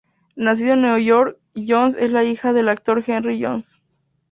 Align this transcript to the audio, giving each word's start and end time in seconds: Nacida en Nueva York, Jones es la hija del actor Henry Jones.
Nacida 0.35 0.73
en 0.73 0.81
Nueva 0.81 0.97
York, 0.97 1.37
Jones 1.53 1.95
es 1.95 2.11
la 2.11 2.23
hija 2.23 2.53
del 2.53 2.69
actor 2.69 3.03
Henry 3.05 3.39
Jones. 3.39 3.75